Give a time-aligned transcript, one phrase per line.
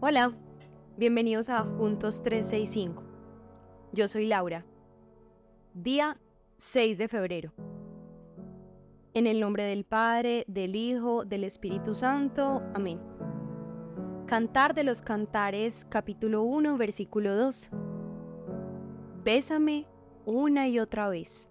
[0.00, 0.32] Hola,
[0.96, 3.02] bienvenidos a Juntos 365.
[3.92, 4.64] Yo soy Laura.
[5.74, 6.16] Día
[6.56, 7.52] 6 de febrero.
[9.12, 12.62] En el nombre del Padre, del Hijo, del Espíritu Santo.
[12.74, 13.00] Amén.
[14.26, 17.70] Cantar de los Cantares, capítulo 1, versículo 2.
[19.24, 19.88] Bésame
[20.24, 21.50] una y otra vez,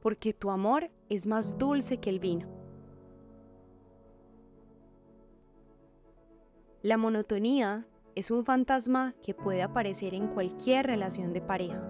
[0.00, 2.57] porque tu amor es más dulce que el vino.
[6.88, 11.82] La monotonía es un fantasma que puede aparecer en cualquier relación de pareja,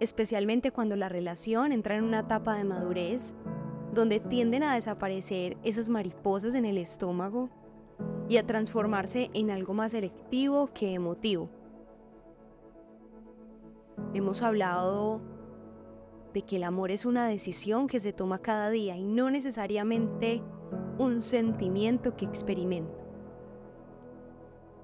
[0.00, 3.34] especialmente cuando la relación entra en una etapa de madurez
[3.94, 7.48] donde tienden a desaparecer esas mariposas en el estómago
[8.28, 11.48] y a transformarse en algo más selectivo que emotivo.
[14.12, 15.20] Hemos hablado
[16.34, 20.42] de que el amor es una decisión que se toma cada día y no necesariamente
[20.98, 23.05] un sentimiento que experimenta.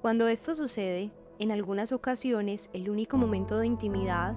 [0.03, 4.35] Cuando esto sucede, en algunas ocasiones el único momento de intimidad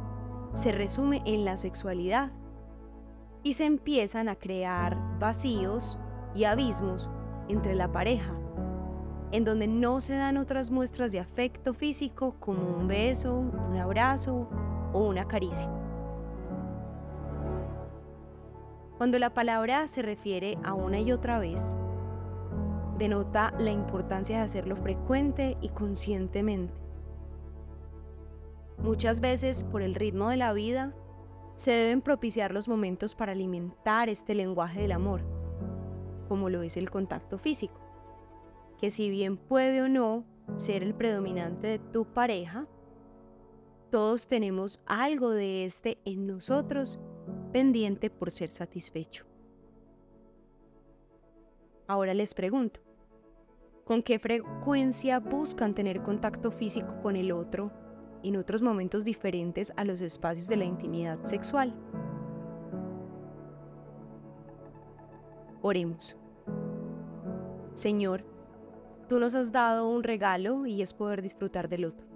[0.54, 2.30] se resume en la sexualidad
[3.42, 5.98] y se empiezan a crear vacíos
[6.36, 7.10] y abismos
[7.48, 8.32] entre la pareja,
[9.32, 14.48] en donde no se dan otras muestras de afecto físico como un beso, un abrazo
[14.92, 15.68] o una caricia.
[18.98, 21.74] Cuando la palabra se refiere a una y otra vez,
[22.98, 26.74] denota la importancia de hacerlo frecuente y conscientemente.
[28.78, 30.94] Muchas veces, por el ritmo de la vida,
[31.56, 35.22] se deben propiciar los momentos para alimentar este lenguaje del amor,
[36.28, 37.80] como lo es el contacto físico,
[38.78, 40.24] que si bien puede o no
[40.56, 42.66] ser el predominante de tu pareja,
[43.90, 47.00] todos tenemos algo de este en nosotros
[47.52, 49.24] pendiente por ser satisfecho.
[51.86, 52.80] Ahora les pregunto,
[53.86, 57.70] ¿con qué frecuencia buscan tener contacto físico con el otro
[58.24, 61.72] en otros momentos diferentes a los espacios de la intimidad sexual?
[65.62, 66.16] Oremos.
[67.74, 68.24] Señor,
[69.08, 72.08] tú nos has dado un regalo y es poder disfrutar del otro.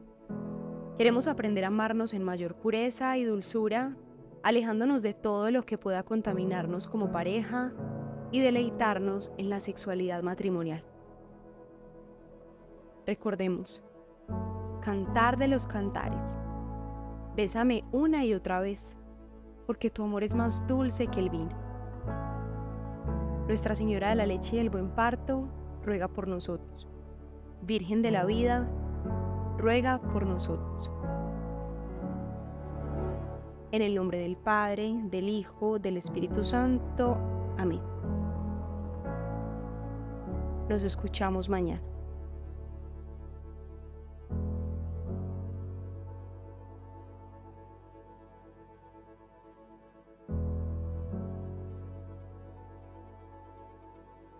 [0.98, 3.96] Queremos aprender a amarnos en mayor pureza y dulzura,
[4.42, 7.72] alejándonos de todo lo que pueda contaminarnos como pareja,
[8.32, 10.84] y deleitarnos en la sexualidad matrimonial.
[13.06, 13.82] Recordemos,
[14.80, 16.38] cantar de los cantares.
[17.36, 18.96] Bésame una y otra vez,
[19.66, 21.56] porque tu amor es más dulce que el vino.
[23.46, 25.48] Nuestra Señora de la Leche y el Buen Parto,
[25.82, 26.86] ruega por nosotros.
[27.62, 28.68] Virgen de la Vida,
[29.56, 30.90] ruega por nosotros.
[33.72, 37.16] En el nombre del Padre, del Hijo, del Espíritu Santo.
[37.56, 37.80] Amén.
[40.68, 41.89] Nos escuchamos mañana.